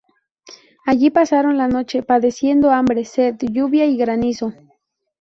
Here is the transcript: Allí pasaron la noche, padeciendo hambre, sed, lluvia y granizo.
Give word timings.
Allí 0.83 1.11
pasaron 1.11 1.59
la 1.59 1.67
noche, 1.67 2.01
padeciendo 2.01 2.71
hambre, 2.71 3.05
sed, 3.05 3.35
lluvia 3.51 3.85
y 3.85 3.97
granizo. 3.97 4.51